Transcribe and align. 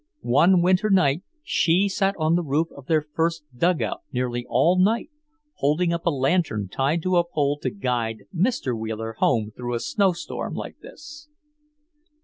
One 0.33 0.63
winter 0.63 0.89
night 0.89 1.21
she 1.43 1.87
sat 1.87 2.15
on 2.17 2.33
the 2.33 2.41
roof 2.41 2.69
of 2.75 2.87
their 2.87 3.03
first 3.03 3.43
dugout 3.55 4.01
nearly 4.11 4.43
all 4.49 4.79
night, 4.79 5.11
holding 5.57 5.93
up 5.93 6.07
a 6.07 6.09
lantern 6.09 6.69
tied 6.69 7.03
to 7.03 7.17
a 7.17 7.23
pole 7.23 7.59
to 7.61 7.69
guide 7.69 8.23
Mr. 8.35 8.75
Wheeler 8.75 9.13
home 9.19 9.51
through 9.55 9.75
a 9.75 9.79
snowstorm 9.79 10.55
like 10.55 10.79
this. 10.79 11.27